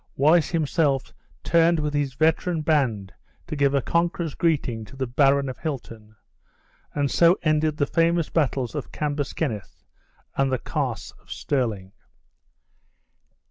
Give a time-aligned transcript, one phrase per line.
[0.15, 1.13] Wallace himself
[1.43, 3.13] turned with his veteran band
[3.45, 6.15] to give a conqueror's greeting to the Baron of Hilton,
[6.95, 9.83] and so ended the famous battles of Cambus Kenneth
[10.35, 11.91] and the Carse of Stirling.